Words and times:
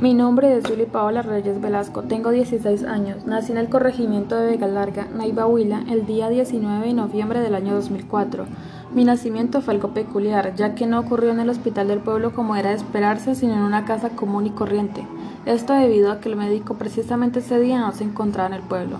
Mi 0.00 0.14
nombre 0.14 0.56
es 0.56 0.64
Julie 0.64 0.86
Paola 0.86 1.22
Reyes 1.22 1.60
Velasco, 1.60 2.02
tengo 2.02 2.30
16 2.30 2.84
años, 2.84 3.26
nací 3.26 3.50
en 3.50 3.58
el 3.58 3.68
corregimiento 3.68 4.36
de 4.36 4.46
Vega 4.46 4.68
Larga, 4.68 5.08
Naiva 5.12 5.44
Huila, 5.44 5.82
el 5.90 6.06
día 6.06 6.28
19 6.28 6.86
de 6.86 6.94
noviembre 6.94 7.40
del 7.40 7.56
año 7.56 7.74
2004. 7.74 8.46
Mi 8.94 9.04
nacimiento 9.04 9.60
fue 9.60 9.74
algo 9.74 9.94
peculiar, 9.94 10.54
ya 10.54 10.76
que 10.76 10.86
no 10.86 11.00
ocurrió 11.00 11.32
en 11.32 11.40
el 11.40 11.50
hospital 11.50 11.88
del 11.88 11.98
pueblo 11.98 12.32
como 12.32 12.54
era 12.54 12.70
de 12.70 12.76
esperarse, 12.76 13.34
sino 13.34 13.54
en 13.54 13.62
una 13.62 13.86
casa 13.86 14.10
común 14.10 14.46
y 14.46 14.50
corriente. 14.50 15.04
Esto 15.46 15.72
debido 15.72 16.12
a 16.12 16.20
que 16.20 16.28
el 16.28 16.36
médico 16.36 16.74
precisamente 16.74 17.40
ese 17.40 17.58
día 17.58 17.80
no 17.80 17.90
se 17.90 18.04
encontraba 18.04 18.50
en 18.50 18.54
el 18.54 18.62
pueblo. 18.62 18.98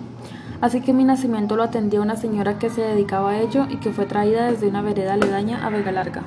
Así 0.60 0.80
que 0.80 0.92
mi 0.92 1.04
nacimiento 1.04 1.54
lo 1.54 1.62
atendió 1.62 2.02
una 2.02 2.16
señora 2.16 2.58
que 2.58 2.70
se 2.70 2.80
dedicaba 2.80 3.30
a 3.30 3.40
ello 3.40 3.66
y 3.70 3.76
que 3.76 3.92
fue 3.92 4.06
traída 4.06 4.50
desde 4.50 4.66
una 4.66 4.82
vereda 4.82 5.14
aledaña 5.14 5.64
a 5.64 5.70
Vega 5.70 5.92
Larga. 5.92 6.24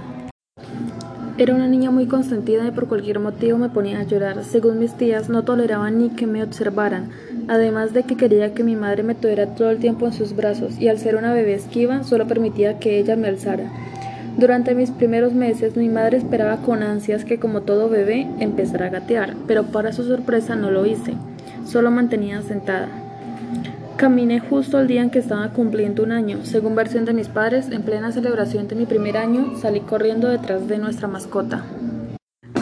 Era 1.38 1.56
una 1.56 1.68
niña 1.68 1.92
muy 1.92 2.08
consentida 2.08 2.68
y 2.68 2.72
por 2.72 2.88
cualquier 2.88 3.20
motivo 3.20 3.58
me 3.58 3.70
ponía 3.70 4.00
a 4.00 4.04
llorar. 4.04 4.44
Según 4.44 4.80
mis 4.80 4.94
tías, 4.94 5.30
no 5.30 5.44
toleraban 5.44 5.98
ni 5.98 6.10
que 6.10 6.28
me 6.28 6.44
observaran, 6.44 7.10
además 7.48 7.94
de 7.94 8.04
que 8.04 8.18
quería 8.18 8.54
que 8.54 8.64
mi 8.64 8.76
madre 8.76 9.04
me 9.04 9.16
tuviera 9.16 9.56
todo 9.56 9.72
el 9.72 9.80
tiempo 9.80 10.06
en 10.06 10.14
sus 10.14 10.36
brazos, 10.36 10.78
y 10.80 10.90
al 10.90 11.00
ser 11.00 11.16
una 11.16 11.34
bebé 11.34 11.54
esquiva, 11.54 12.04
solo 12.04 12.28
permitía 12.28 12.80
que 12.80 13.00
ella 13.00 13.16
me 13.16 13.30
alzara. 13.30 13.72
Durante 14.38 14.76
mis 14.76 14.92
primeros 14.92 15.34
meses, 15.34 15.76
mi 15.76 15.90
madre 15.90 16.18
esperaba 16.18 16.58
con 16.58 16.84
ansias 16.84 17.26
que, 17.26 17.40
como 17.40 17.62
todo 17.62 17.90
bebé, 17.90 18.28
empezara 18.40 18.88
a 18.88 18.90
gatear, 18.90 19.36
pero 19.48 19.64
para 19.64 19.94
su 19.94 20.04
sorpresa 20.04 20.56
no 20.56 20.70
lo 20.70 20.86
hice. 20.86 21.16
Solo 21.66 21.92
mantenía 21.92 22.42
sentada. 22.42 23.01
Caminé 24.02 24.40
justo 24.40 24.80
el 24.80 24.88
día 24.88 25.04
en 25.04 25.12
que 25.12 25.20
estaba 25.20 25.50
cumpliendo 25.50 26.02
un 26.02 26.12
año. 26.12 26.40
Según 26.42 26.74
versión 26.74 27.06
de 27.06 27.14
mis 27.14 27.28
padres, 27.28 27.70
en 27.70 27.84
plena 27.84 28.12
celebración 28.12 28.68
de 28.68 28.76
mi 28.76 28.88
primer 28.88 29.16
año, 29.16 29.54
salí 29.62 29.82
corriendo 29.82 30.28
detrás 30.28 30.68
de 30.68 30.80
nuestra 30.80 31.08
mascota. 31.08 31.64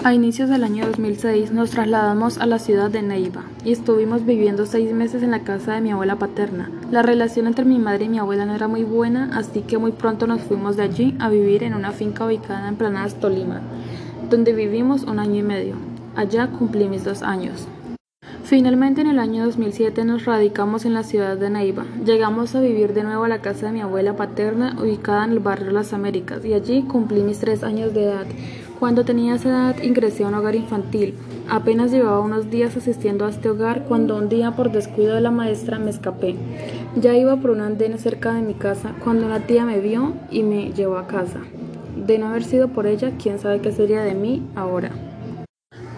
A 0.03 0.13
inicios 0.13 0.49
del 0.49 0.65
año 0.65 0.85
2006 0.85 1.53
nos 1.53 1.70
trasladamos 1.70 2.39
a 2.39 2.45
la 2.45 2.59
ciudad 2.59 2.91
de 2.91 3.03
Neiva 3.03 3.45
y 3.63 3.71
estuvimos 3.71 4.25
viviendo 4.25 4.65
seis 4.65 4.91
meses 4.91 5.23
en 5.23 5.32
la 5.32 5.45
casa 5.45 5.76
de 5.76 5.79
mi 5.79 5.91
abuela 5.91 6.17
paterna. 6.17 6.70
La 6.91 7.04
relación 7.04 7.48
entre 7.48 7.63
mi 7.63 7.79
madre 7.79 8.04
y 8.04 8.10
mi 8.10 8.20
abuela 8.20 8.45
no 8.45 8.54
era 8.54 8.67
muy 8.67 8.84
buena, 8.84 9.29
así 9.34 9.62
que 9.62 9.77
muy 9.77 9.93
pronto 9.93 10.27
nos 10.27 10.41
fuimos 10.41 10.76
de 10.76 10.84
allí 10.84 11.15
a 11.20 11.29
vivir 11.29 11.63
en 11.63 11.73
una 11.73 11.93
finca 11.93 12.26
ubicada 12.26 12.67
en 12.67 12.76
Planadas, 12.76 13.15
Tolima, 13.15 13.62
donde 14.29 14.51
vivimos 14.51 15.04
un 15.04 15.20
año 15.20 15.35
y 15.35 15.43
medio. 15.43 15.76
Allá 16.17 16.48
cumplí 16.48 16.90
mis 16.90 17.05
dos 17.05 17.23
años. 17.23 17.65
Finalmente 18.49 19.01
en 19.01 19.05
el 19.05 19.19
año 19.19 19.45
2007 19.45 20.05
nos 20.05 20.25
radicamos 20.25 20.83
en 20.83 20.95
la 20.95 21.03
ciudad 21.03 21.37
de 21.37 21.51
Neiva. 21.51 21.85
Llegamos 22.03 22.55
a 22.55 22.61
vivir 22.61 22.95
de 22.95 23.03
nuevo 23.03 23.25
a 23.25 23.27
la 23.27 23.43
casa 23.43 23.67
de 23.67 23.73
mi 23.73 23.81
abuela 23.81 24.15
paterna 24.15 24.75
ubicada 24.81 25.23
en 25.25 25.33
el 25.33 25.39
barrio 25.39 25.69
Las 25.69 25.93
Américas 25.93 26.43
y 26.43 26.55
allí 26.55 26.81
cumplí 26.81 27.21
mis 27.21 27.37
tres 27.37 27.61
años 27.61 27.93
de 27.93 28.05
edad. 28.05 28.25
Cuando 28.79 29.05
tenía 29.05 29.35
esa 29.35 29.49
edad 29.49 29.83
ingresé 29.83 30.23
a 30.23 30.29
un 30.29 30.33
hogar 30.33 30.55
infantil. 30.55 31.13
Apenas 31.47 31.91
llevaba 31.91 32.21
unos 32.21 32.49
días 32.49 32.75
asistiendo 32.75 33.27
a 33.27 33.29
este 33.29 33.51
hogar 33.51 33.83
cuando 33.83 34.17
un 34.17 34.29
día 34.29 34.55
por 34.55 34.71
descuido 34.71 35.13
de 35.13 35.21
la 35.21 35.29
maestra 35.29 35.77
me 35.77 35.91
escapé. 35.91 36.35
Ya 36.95 37.15
iba 37.15 37.35
por 37.35 37.51
un 37.51 37.61
andén 37.61 37.99
cerca 37.99 38.33
de 38.33 38.41
mi 38.41 38.55
casa 38.55 38.95
cuando 39.03 39.27
una 39.27 39.41
tía 39.41 39.63
me 39.63 39.79
vio 39.79 40.13
y 40.31 40.41
me 40.41 40.73
llevó 40.73 40.97
a 40.97 41.05
casa. 41.05 41.39
De 41.95 42.17
no 42.17 42.29
haber 42.29 42.43
sido 42.43 42.70
por 42.70 42.87
ella, 42.87 43.11
quién 43.21 43.37
sabe 43.37 43.61
qué 43.61 43.71
sería 43.71 44.01
de 44.01 44.15
mí 44.15 44.41
ahora. 44.55 44.89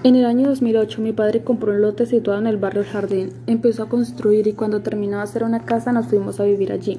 En 0.04 0.16
el 0.16 0.26
año 0.26 0.48
2008 0.48 1.00
mi 1.00 1.12
padre 1.12 1.44
compró 1.44 1.74
un 1.74 1.82
lote 1.82 2.08
situado 2.08 2.40
en 2.40 2.48
el 2.48 2.58
barrio 2.58 2.84
Jardín, 2.84 3.34
empezó 3.46 3.84
a 3.84 3.90
construir 3.90 4.48
y 4.48 4.54
cuando 4.54 4.82
terminó 4.82 5.18
de 5.18 5.24
hacer 5.24 5.44
una 5.44 5.64
casa 5.64 5.92
nos 5.92 6.08
fuimos 6.08 6.40
a 6.40 6.44
vivir 6.44 6.72
allí. 6.72 6.98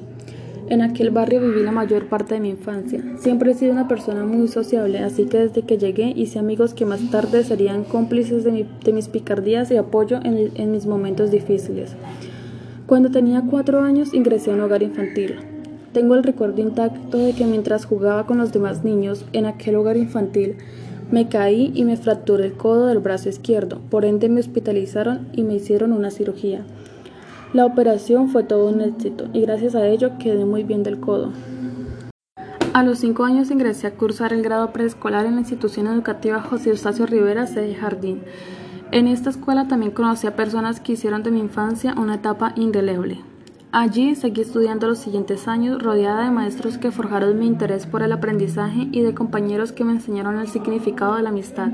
En 0.69 0.81
aquel 0.81 1.09
barrio 1.09 1.41
viví 1.41 1.63
la 1.63 1.73
mayor 1.73 2.07
parte 2.07 2.35
de 2.35 2.39
mi 2.39 2.49
infancia. 2.51 3.03
Siempre 3.17 3.51
he 3.51 3.55
sido 3.55 3.73
una 3.73 3.89
persona 3.89 4.23
muy 4.23 4.47
sociable, 4.47 4.99
así 4.99 5.25
que 5.25 5.37
desde 5.37 5.63
que 5.63 5.77
llegué 5.77 6.13
hice 6.15 6.39
amigos 6.39 6.73
que 6.73 6.85
más 6.85 7.11
tarde 7.11 7.43
serían 7.43 7.83
cómplices 7.83 8.45
de, 8.45 8.93
mis 8.93 9.09
picardías 9.09 9.69
y 9.71 9.75
apoyo 9.75 10.19
en, 10.23 10.51
en 10.55 10.71
mis 10.71 10.85
momentos 10.85 11.29
difíciles. 11.29 11.97
Cuando 12.87 13.11
tenía 13.11 13.43
cuatro 13.49 13.81
años 13.81 14.13
ingresé 14.13 14.51
a 14.51 14.53
un 14.53 14.61
hogar 14.61 14.81
infantil. 14.81 15.35
Tengo 15.91 16.15
el 16.15 16.23
recuerdo 16.23 16.61
intacto 16.61 17.17
de 17.17 17.33
que 17.33 17.45
mientras 17.45 17.83
jugaba 17.83 18.25
con 18.25 18.37
los 18.37 18.53
demás 18.53 18.85
niños 18.85 19.25
en 19.33 19.45
aquel 19.45 19.75
hogar 19.75 19.97
infantil, 19.97 20.55
me 21.13 21.27
caí 21.27 21.71
y 21.75 21.83
me 21.85 21.95
fracturé 21.95 22.47
el 22.47 22.53
codo 22.53 22.87
del 22.87 22.97
brazo 22.97 23.29
izquierdo, 23.29 23.79
por 23.91 24.03
ende 24.03 24.29
me 24.29 24.39
hospitalizaron 24.39 25.27
y 25.31 25.43
me 25.43 25.53
hicieron 25.53 25.93
una 25.93 26.09
cirugía. 26.09 26.65
La 27.53 27.67
operación 27.67 28.29
fue 28.29 28.41
todo 28.41 28.67
un 28.67 28.81
éxito 28.81 29.29
y 29.31 29.41
gracias 29.41 29.75
a 29.75 29.85
ello 29.85 30.17
quedé 30.17 30.43
muy 30.43 30.63
bien 30.63 30.81
del 30.81 30.99
codo. 30.99 31.31
A 32.73 32.81
los 32.81 32.97
cinco 32.97 33.25
años 33.25 33.51
ingresé 33.51 33.85
a 33.85 33.93
cursar 33.93 34.33
el 34.33 34.41
grado 34.41 34.73
preescolar 34.73 35.27
en 35.27 35.35
la 35.35 35.41
institución 35.41 35.85
educativa 35.85 36.41
José 36.41 36.71
Eustacio 36.71 37.05
Rivera, 37.05 37.45
sede 37.45 37.75
Jardín. 37.75 38.23
En 38.91 39.05
esta 39.05 39.29
escuela 39.29 39.67
también 39.67 39.91
conocí 39.91 40.25
a 40.25 40.35
personas 40.35 40.79
que 40.79 40.93
hicieron 40.93 41.21
de 41.21 41.29
mi 41.29 41.41
infancia 41.41 41.93
una 41.95 42.15
etapa 42.15 42.53
indeleble. 42.55 43.21
Allí 43.75 44.13
seguí 44.13 44.41
estudiando 44.41 44.85
los 44.85 44.99
siguientes 44.99 45.47
años 45.47 45.81
rodeada 45.81 46.25
de 46.25 46.29
maestros 46.29 46.77
que 46.77 46.91
forjaron 46.91 47.39
mi 47.39 47.47
interés 47.47 47.87
por 47.87 48.03
el 48.03 48.11
aprendizaje 48.11 48.87
y 48.91 49.01
de 49.01 49.15
compañeros 49.15 49.71
que 49.71 49.83
me 49.83 49.93
enseñaron 49.93 50.37
el 50.37 50.47
significado 50.47 51.15
de 51.15 51.23
la 51.23 51.29
amistad. 51.29 51.71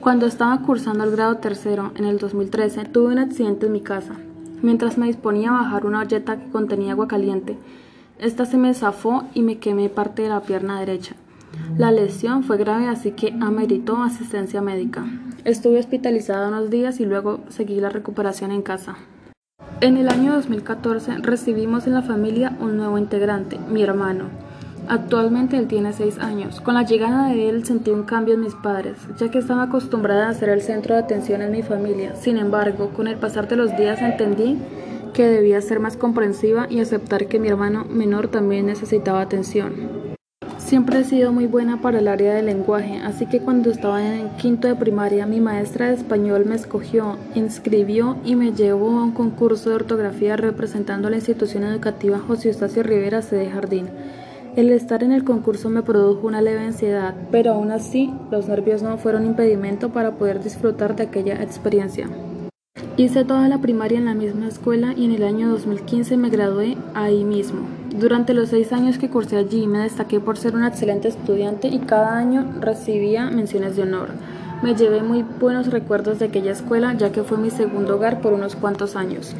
Cuando 0.00 0.24
estaba 0.24 0.62
cursando 0.62 1.04
el 1.04 1.10
grado 1.10 1.36
tercero, 1.36 1.92
en 1.96 2.06
el 2.06 2.16
2013, 2.16 2.86
tuve 2.86 3.12
un 3.12 3.18
accidente 3.18 3.66
en 3.66 3.72
mi 3.72 3.82
casa. 3.82 4.14
Mientras 4.62 4.96
me 4.96 5.08
disponía 5.08 5.50
a 5.50 5.60
bajar 5.60 5.84
una 5.84 6.00
olleta 6.00 6.38
que 6.40 6.48
contenía 6.48 6.92
agua 6.92 7.06
caliente, 7.06 7.58
esta 8.18 8.46
se 8.46 8.56
me 8.56 8.72
zafó 8.72 9.24
y 9.34 9.42
me 9.42 9.58
quemé 9.58 9.90
parte 9.90 10.22
de 10.22 10.30
la 10.30 10.40
pierna 10.40 10.80
derecha. 10.80 11.16
La 11.76 11.92
lesión 11.92 12.44
fue 12.44 12.56
grave, 12.56 12.88
así 12.88 13.10
que 13.10 13.36
ameritó 13.42 14.02
asistencia 14.02 14.62
médica. 14.62 15.04
Estuve 15.44 15.80
hospitalizada 15.80 16.48
unos 16.48 16.70
días 16.70 16.98
y 16.98 17.04
luego 17.04 17.40
seguí 17.50 17.78
la 17.78 17.90
recuperación 17.90 18.52
en 18.52 18.62
casa. 18.62 18.96
En 19.82 19.96
el 19.96 20.10
año 20.10 20.34
2014 20.34 21.18
recibimos 21.22 21.86
en 21.86 21.94
la 21.94 22.02
familia 22.02 22.54
un 22.60 22.76
nuevo 22.76 22.98
integrante, 22.98 23.58
mi 23.70 23.82
hermano. 23.82 24.24
Actualmente 24.88 25.56
él 25.56 25.68
tiene 25.68 25.94
6 25.94 26.18
años. 26.18 26.60
Con 26.60 26.74
la 26.74 26.82
llegada 26.82 27.28
de 27.28 27.48
él 27.48 27.64
sentí 27.64 27.90
un 27.90 28.02
cambio 28.02 28.34
en 28.34 28.42
mis 28.42 28.54
padres, 28.54 28.98
ya 29.16 29.30
que 29.30 29.38
estaba 29.38 29.62
acostumbrada 29.62 30.28
a 30.28 30.34
ser 30.34 30.50
el 30.50 30.60
centro 30.60 30.94
de 30.94 31.00
atención 31.00 31.40
en 31.40 31.52
mi 31.52 31.62
familia. 31.62 32.14
Sin 32.14 32.36
embargo, 32.36 32.90
con 32.90 33.08
el 33.08 33.16
pasar 33.16 33.48
de 33.48 33.56
los 33.56 33.74
días 33.74 34.02
entendí 34.02 34.58
que 35.14 35.26
debía 35.26 35.62
ser 35.62 35.80
más 35.80 35.96
comprensiva 35.96 36.66
y 36.68 36.80
aceptar 36.80 37.26
que 37.26 37.38
mi 37.38 37.48
hermano 37.48 37.86
menor 37.86 38.28
también 38.28 38.66
necesitaba 38.66 39.22
atención. 39.22 40.09
Siempre 40.70 41.00
he 41.00 41.04
sido 41.04 41.32
muy 41.32 41.48
buena 41.48 41.82
para 41.82 41.98
el 41.98 42.06
área 42.06 42.32
del 42.32 42.46
lenguaje, 42.46 42.98
así 42.98 43.26
que 43.26 43.40
cuando 43.40 43.72
estaba 43.72 44.06
en 44.06 44.28
quinto 44.36 44.68
de 44.68 44.76
primaria, 44.76 45.26
mi 45.26 45.40
maestra 45.40 45.88
de 45.88 45.94
español 45.94 46.44
me 46.46 46.54
escogió, 46.54 47.16
inscribió 47.34 48.18
y 48.24 48.36
me 48.36 48.52
llevó 48.52 49.00
a 49.00 49.02
un 49.02 49.10
concurso 49.10 49.70
de 49.70 49.74
ortografía 49.74 50.36
representando 50.36 51.08
a 51.08 51.10
la 51.10 51.16
institución 51.16 51.64
educativa 51.64 52.20
José 52.20 52.50
Eustacio 52.50 52.84
Rivera 52.84 53.20
sede 53.20 53.50
Jardín. 53.50 53.88
El 54.54 54.70
estar 54.70 55.02
en 55.02 55.10
el 55.10 55.24
concurso 55.24 55.70
me 55.70 55.82
produjo 55.82 56.28
una 56.28 56.40
leve 56.40 56.60
ansiedad, 56.60 57.16
pero 57.32 57.54
aún 57.54 57.72
así 57.72 58.14
los 58.30 58.46
nervios 58.46 58.80
no 58.80 58.96
fueron 58.96 59.26
impedimento 59.26 59.88
para 59.88 60.12
poder 60.12 60.40
disfrutar 60.40 60.94
de 60.94 61.02
aquella 61.02 61.42
experiencia. 61.42 62.08
Hice 62.96 63.24
toda 63.24 63.48
la 63.48 63.58
primaria 63.58 63.98
en 63.98 64.04
la 64.04 64.14
misma 64.14 64.46
escuela 64.46 64.94
y 64.96 65.06
en 65.06 65.10
el 65.10 65.24
año 65.24 65.48
2015 65.48 66.16
me 66.16 66.30
gradué 66.30 66.76
ahí 66.94 67.24
mismo. 67.24 67.79
Durante 67.94 68.34
los 68.34 68.50
seis 68.50 68.72
años 68.72 68.98
que 68.98 69.10
cursé 69.10 69.36
allí 69.36 69.66
me 69.66 69.80
destaqué 69.80 70.20
por 70.20 70.38
ser 70.38 70.54
una 70.54 70.68
excelente 70.68 71.08
estudiante 71.08 71.68
y 71.68 71.80
cada 71.80 72.16
año 72.16 72.46
recibía 72.60 73.30
menciones 73.30 73.76
de 73.76 73.82
honor. 73.82 74.10
Me 74.62 74.74
llevé 74.74 75.02
muy 75.02 75.22
buenos 75.22 75.68
recuerdos 75.68 76.18
de 76.18 76.26
aquella 76.26 76.52
escuela 76.52 76.94
ya 76.94 77.10
que 77.10 77.24
fue 77.24 77.36
mi 77.36 77.50
segundo 77.50 77.96
hogar 77.96 78.20
por 78.20 78.32
unos 78.32 78.54
cuantos 78.54 78.94
años. 78.94 79.34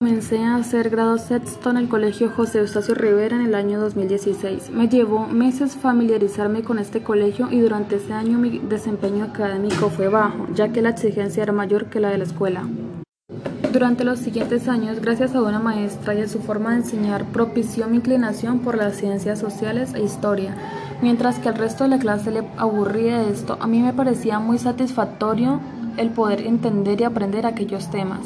Comencé 0.00 0.38
a 0.38 0.56
hacer 0.56 0.90
grado 0.90 1.18
sexto 1.18 1.70
en 1.70 1.76
el 1.76 1.88
colegio 1.88 2.30
José 2.30 2.58
Eustacio 2.58 2.94
Rivera 2.94 3.34
en 3.34 3.42
el 3.42 3.54
año 3.54 3.80
2016. 3.80 4.70
Me 4.70 4.88
llevó 4.88 5.26
meses 5.26 5.74
familiarizarme 5.74 6.62
con 6.62 6.78
este 6.78 7.02
colegio 7.02 7.48
y 7.50 7.58
durante 7.58 7.96
ese 7.96 8.12
año 8.12 8.38
mi 8.38 8.58
desempeño 8.58 9.24
académico 9.24 9.90
fue 9.90 10.08
bajo, 10.08 10.46
ya 10.54 10.68
que 10.68 10.82
la 10.82 10.90
exigencia 10.90 11.42
era 11.42 11.52
mayor 11.52 11.86
que 11.86 11.98
la 11.98 12.10
de 12.10 12.18
la 12.18 12.24
escuela. 12.24 12.68
Durante 13.72 14.02
los 14.02 14.18
siguientes 14.20 14.66
años, 14.66 14.98
gracias 14.98 15.34
a 15.34 15.42
una 15.42 15.58
maestra 15.58 16.14
y 16.14 16.22
a 16.22 16.28
su 16.28 16.40
forma 16.40 16.70
de 16.70 16.76
enseñar, 16.78 17.26
propició 17.26 17.86
mi 17.86 17.98
inclinación 17.98 18.60
por 18.60 18.78
las 18.78 18.96
ciencias 18.96 19.38
sociales 19.38 19.92
e 19.94 20.02
historia. 20.02 20.56
Mientras 21.02 21.38
que 21.38 21.50
al 21.50 21.56
resto 21.56 21.84
de 21.84 21.90
la 21.90 21.98
clase 21.98 22.30
le 22.30 22.44
aburría 22.56 23.28
esto, 23.28 23.58
a 23.60 23.66
mí 23.66 23.80
me 23.82 23.92
parecía 23.92 24.38
muy 24.38 24.58
satisfactorio 24.58 25.60
el 25.98 26.08
poder 26.10 26.46
entender 26.46 27.02
y 27.02 27.04
aprender 27.04 27.44
aquellos 27.44 27.90
temas. 27.90 28.20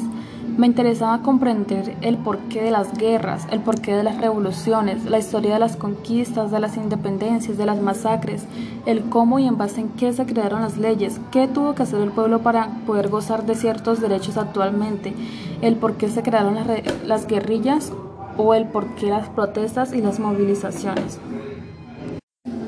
Me 0.57 0.67
interesaba 0.67 1.23
comprender 1.23 1.95
el 2.01 2.17
porqué 2.17 2.61
de 2.61 2.69
las 2.69 2.93
guerras, 2.97 3.47
el 3.49 3.61
porqué 3.61 3.95
de 3.95 4.03
las 4.03 4.19
revoluciones, 4.19 5.05
la 5.05 5.17
historia 5.17 5.53
de 5.53 5.59
las 5.59 5.77
conquistas, 5.77 6.51
de 6.51 6.59
las 6.59 6.77
independencias, 6.77 7.57
de 7.57 7.65
las 7.65 7.81
masacres, 7.81 8.45
el 8.85 9.01
cómo 9.09 9.39
y 9.39 9.47
en 9.47 9.57
base 9.57 9.81
en 9.81 9.89
qué 9.89 10.13
se 10.13 10.25
crearon 10.25 10.61
las 10.61 10.77
leyes, 10.77 11.19
qué 11.31 11.47
tuvo 11.47 11.73
que 11.73 11.83
hacer 11.83 12.01
el 12.01 12.11
pueblo 12.11 12.43
para 12.43 12.67
poder 12.85 13.09
gozar 13.09 13.45
de 13.45 13.55
ciertos 13.55 13.99
derechos 13.99 14.37
actualmente, 14.37 15.13
el 15.61 15.75
por 15.75 15.95
qué 15.95 16.09
se 16.09 16.21
crearon 16.21 16.55
las, 16.55 16.67
las 17.03 17.25
guerrillas 17.25 17.91
o 18.37 18.53
el 18.53 18.67
porqué 18.67 19.07
las 19.07 19.29
protestas 19.29 19.93
y 19.93 20.01
las 20.01 20.19
movilizaciones. 20.19 21.19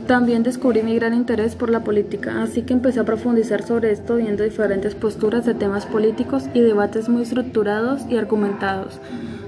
También 0.07 0.43
descubrí 0.43 0.83
mi 0.83 0.93
gran 0.93 1.15
interés 1.15 1.55
por 1.55 1.71
la 1.71 1.83
política, 1.83 2.43
así 2.43 2.61
que 2.61 2.73
empecé 2.73 2.99
a 2.99 3.05
profundizar 3.05 3.63
sobre 3.63 3.91
esto 3.91 4.17
viendo 4.17 4.43
diferentes 4.43 4.93
posturas 4.93 5.45
de 5.45 5.55
temas 5.55 5.87
políticos 5.87 6.43
y 6.53 6.59
debates 6.59 7.09
muy 7.09 7.23
estructurados 7.23 8.03
y 8.07 8.17
argumentados. 8.17 8.99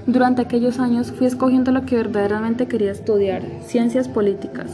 Durante 0.08 0.42
aquellos 0.42 0.80
años 0.80 1.12
fui 1.12 1.28
escogiendo 1.28 1.70
lo 1.70 1.86
que 1.86 1.94
verdaderamente 1.94 2.66
quería 2.66 2.90
estudiar, 2.90 3.42
ciencias 3.66 4.08
políticas. 4.08 4.72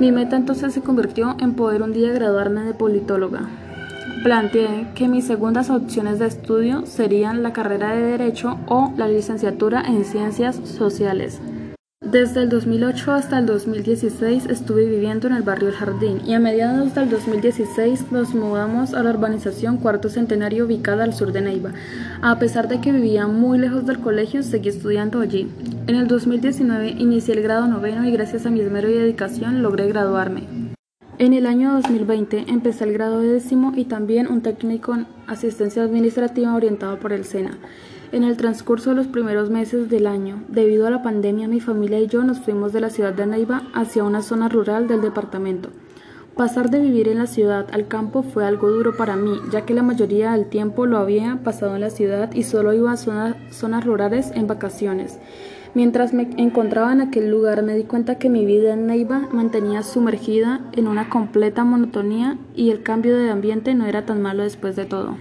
Mi 0.00 0.10
meta 0.10 0.34
entonces 0.34 0.74
se 0.74 0.80
convirtió 0.80 1.36
en 1.38 1.54
poder 1.54 1.82
un 1.82 1.92
día 1.92 2.10
graduarme 2.10 2.62
de 2.62 2.74
politóloga. 2.74 3.48
Planteé 4.24 4.88
que 4.96 5.06
mis 5.06 5.24
segundas 5.24 5.70
opciones 5.70 6.18
de 6.18 6.26
estudio 6.26 6.84
serían 6.86 7.44
la 7.44 7.52
carrera 7.52 7.94
de 7.94 8.02
Derecho 8.02 8.58
o 8.66 8.92
la 8.96 9.06
licenciatura 9.06 9.84
en 9.86 10.04
Ciencias 10.04 10.56
Sociales. 10.56 11.40
Desde 12.12 12.42
el 12.42 12.50
2008 12.50 13.10
hasta 13.10 13.38
el 13.38 13.46
2016 13.46 14.44
estuve 14.44 14.84
viviendo 14.84 15.28
en 15.28 15.32
el 15.32 15.42
barrio 15.42 15.68
El 15.70 15.74
Jardín 15.74 16.20
y 16.26 16.34
a 16.34 16.40
mediados 16.40 16.94
del 16.94 17.08
2016 17.08 18.12
nos 18.12 18.34
mudamos 18.34 18.92
a 18.92 19.02
la 19.02 19.08
urbanización 19.08 19.78
Cuarto 19.78 20.10
Centenario 20.10 20.66
ubicada 20.66 21.04
al 21.04 21.14
sur 21.14 21.32
de 21.32 21.40
Neiva. 21.40 21.72
A 22.20 22.38
pesar 22.38 22.68
de 22.68 22.82
que 22.82 22.92
vivía 22.92 23.26
muy 23.28 23.56
lejos 23.56 23.86
del 23.86 24.00
colegio, 24.00 24.42
seguí 24.42 24.68
estudiando 24.68 25.22
allí. 25.22 25.48
En 25.86 25.94
el 25.94 26.06
2019 26.06 26.96
inicié 26.98 27.32
el 27.32 27.42
grado 27.42 27.66
noveno 27.66 28.06
y 28.06 28.12
gracias 28.12 28.44
a 28.44 28.50
mi 28.50 28.60
esmero 28.60 28.90
y 28.90 28.92
dedicación 28.92 29.62
logré 29.62 29.88
graduarme. 29.88 30.42
En 31.16 31.32
el 31.32 31.46
año 31.46 31.72
2020 31.72 32.44
empecé 32.48 32.84
el 32.84 32.92
grado 32.92 33.20
décimo 33.20 33.72
y 33.74 33.86
también 33.86 34.26
un 34.26 34.42
técnico 34.42 34.94
en 34.94 35.06
asistencia 35.28 35.82
administrativa 35.82 36.54
orientado 36.54 36.98
por 36.98 37.14
el 37.14 37.24
SENA. 37.24 37.56
En 38.12 38.24
el 38.24 38.36
transcurso 38.36 38.90
de 38.90 38.96
los 38.96 39.06
primeros 39.06 39.48
meses 39.48 39.88
del 39.88 40.06
año, 40.06 40.42
debido 40.48 40.86
a 40.86 40.90
la 40.90 41.02
pandemia, 41.02 41.48
mi 41.48 41.60
familia 41.60 41.98
y 41.98 42.08
yo 42.08 42.22
nos 42.24 42.40
fuimos 42.40 42.74
de 42.74 42.80
la 42.80 42.90
ciudad 42.90 43.14
de 43.14 43.24
Neiva 43.24 43.62
hacia 43.72 44.04
una 44.04 44.20
zona 44.20 44.50
rural 44.50 44.86
del 44.86 45.00
departamento. 45.00 45.70
Pasar 46.36 46.68
de 46.68 46.78
vivir 46.78 47.08
en 47.08 47.16
la 47.16 47.26
ciudad 47.26 47.68
al 47.72 47.88
campo 47.88 48.22
fue 48.22 48.44
algo 48.44 48.70
duro 48.70 48.98
para 48.98 49.16
mí, 49.16 49.40
ya 49.50 49.64
que 49.64 49.72
la 49.72 49.82
mayoría 49.82 50.32
del 50.32 50.44
tiempo 50.44 50.84
lo 50.84 50.98
había 50.98 51.40
pasado 51.42 51.74
en 51.74 51.80
la 51.80 51.88
ciudad 51.88 52.30
y 52.34 52.42
solo 52.42 52.74
iba 52.74 52.92
a 52.92 52.98
zonas 52.98 53.84
rurales 53.86 54.30
en 54.34 54.46
vacaciones. 54.46 55.18
Mientras 55.72 56.12
me 56.12 56.28
encontraba 56.36 56.92
en 56.92 57.00
aquel 57.00 57.30
lugar 57.30 57.62
me 57.62 57.74
di 57.74 57.84
cuenta 57.84 58.18
que 58.18 58.28
mi 58.28 58.44
vida 58.44 58.74
en 58.74 58.86
Neiva 58.86 59.26
mantenía 59.32 59.82
sumergida 59.82 60.60
en 60.72 60.86
una 60.86 61.08
completa 61.08 61.64
monotonía 61.64 62.36
y 62.54 62.72
el 62.72 62.82
cambio 62.82 63.16
de 63.16 63.30
ambiente 63.30 63.74
no 63.74 63.86
era 63.86 64.04
tan 64.04 64.20
malo 64.20 64.42
después 64.42 64.76
de 64.76 64.84
todo. 64.84 65.16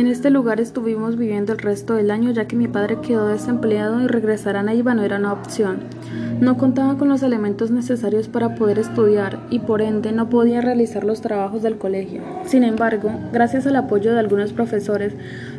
En 0.00 0.06
este 0.06 0.30
lugar 0.30 0.62
estuvimos 0.62 1.18
viviendo 1.18 1.52
el 1.52 1.58
resto 1.58 1.92
del 1.92 2.10
año 2.10 2.30
ya 2.30 2.46
que 2.46 2.56
mi 2.56 2.66
padre 2.68 3.02
quedó 3.02 3.26
desempleado 3.26 4.00
y 4.00 4.06
regresar 4.06 4.56
a 4.56 4.62
Neiva 4.62 4.94
no 4.94 5.02
era 5.02 5.18
una 5.18 5.34
opción. 5.34 5.80
No 6.40 6.56
contaba 6.56 6.96
con 6.96 7.10
los 7.10 7.22
elementos 7.22 7.70
necesarios 7.70 8.26
para 8.26 8.54
poder 8.54 8.78
estudiar 8.78 9.38
y 9.50 9.58
por 9.58 9.82
ende 9.82 10.12
no 10.12 10.30
podía 10.30 10.62
realizar 10.62 11.04
los 11.04 11.20
trabajos 11.20 11.62
del 11.62 11.76
colegio. 11.76 12.22
Sin 12.46 12.64
embargo, 12.64 13.10
gracias 13.30 13.66
al 13.66 13.76
apoyo 13.76 14.14
de 14.14 14.20
algunos 14.20 14.54
profesores, 14.54 15.12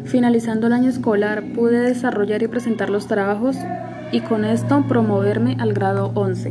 finalizando 0.05 0.65
el 0.65 0.73
año 0.73 0.89
escolar 0.89 1.43
pude 1.53 1.79
desarrollar 1.79 2.41
y 2.41 2.47
presentar 2.47 2.89
los 2.89 3.05
trabajos 3.05 3.57
y 4.11 4.21
con 4.21 4.43
esto 4.43 4.83
promoverme 4.87 5.55
al 5.59 5.73
grado 5.73 6.13
11. 6.15 6.49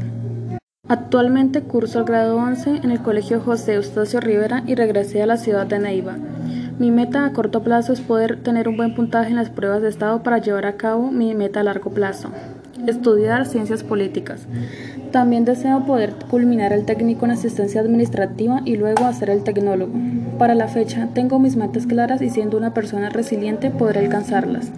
Actualmente 0.87 1.63
curso 1.63 1.99
el 1.99 2.05
grado 2.05 2.37
11 2.37 2.83
en 2.85 2.93
el 2.93 3.03
Colegio 3.03 3.41
José 3.41 3.75
Eustacio 3.75 4.21
Rivera 4.21 4.63
y 4.65 4.77
regresé 4.77 5.23
a 5.23 5.27
la 5.27 5.39
ciudad 5.39 5.67
de 5.67 5.81
Neiva. 5.81 6.17
Mi 6.81 6.91
meta 6.91 7.27
a 7.27 7.32
corto 7.35 7.62
plazo 7.62 7.93
es 7.93 8.00
poder 8.00 8.43
tener 8.43 8.67
un 8.67 8.79
buen 8.79 8.94
puntaje 8.94 9.29
en 9.29 9.37
las 9.37 9.50
pruebas 9.50 9.82
de 9.82 9.91
Estado 9.91 10.23
para 10.23 10.38
llevar 10.38 10.65
a 10.65 10.79
cabo 10.79 11.11
mi 11.11 11.35
meta 11.35 11.61
a 11.61 11.62
largo 11.62 11.91
plazo, 11.91 12.31
estudiar 12.87 13.44
ciencias 13.44 13.85
políticas. 13.85 14.47
También 15.12 15.44
deseo 15.44 15.85
poder 15.85 16.15
culminar 16.31 16.73
el 16.73 16.87
técnico 16.87 17.27
en 17.27 17.32
asistencia 17.32 17.82
administrativa 17.82 18.62
y 18.65 18.77
luego 18.77 19.05
hacer 19.05 19.29
el 19.29 19.44
tecnólogo. 19.44 19.93
Para 20.38 20.55
la 20.55 20.69
fecha 20.69 21.11
tengo 21.12 21.38
mis 21.38 21.55
metas 21.55 21.87
claras 21.87 22.23
y 22.23 22.31
siendo 22.31 22.56
una 22.56 22.73
persona 22.73 23.11
resiliente 23.11 23.71
podré 23.71 24.00
alcanzarlas. 24.00 24.73